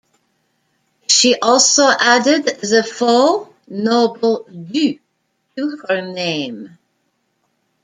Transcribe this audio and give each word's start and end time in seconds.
She 1.05 1.39
also 1.39 1.87
added 1.87 2.45
the 2.45 2.81
faux 2.83 3.53
noble 3.67 4.45
"Du" 4.45 4.97
to 5.55 5.77
her 5.87 6.01
name. 6.01 6.79